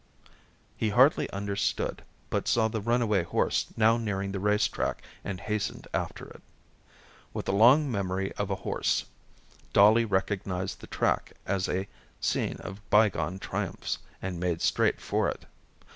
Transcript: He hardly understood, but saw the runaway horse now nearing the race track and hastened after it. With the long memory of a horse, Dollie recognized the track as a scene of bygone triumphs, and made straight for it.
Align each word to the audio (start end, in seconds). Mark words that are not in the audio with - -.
He 0.77 0.89
hardly 0.89 1.29
understood, 1.29 2.01
but 2.31 2.47
saw 2.47 2.67
the 2.67 2.81
runaway 2.81 3.21
horse 3.21 3.67
now 3.77 3.97
nearing 3.97 4.31
the 4.31 4.39
race 4.39 4.67
track 4.67 5.03
and 5.23 5.39
hastened 5.39 5.87
after 5.93 6.25
it. 6.27 6.41
With 7.35 7.45
the 7.45 7.53
long 7.53 7.91
memory 7.91 8.31
of 8.31 8.49
a 8.49 8.55
horse, 8.65 9.05
Dollie 9.73 10.05
recognized 10.05 10.81
the 10.81 10.87
track 10.87 11.33
as 11.45 11.69
a 11.69 11.87
scene 12.19 12.57
of 12.61 12.81
bygone 12.89 13.37
triumphs, 13.37 13.99
and 14.23 14.39
made 14.39 14.63
straight 14.63 14.99
for 14.99 15.29
it. 15.29 15.45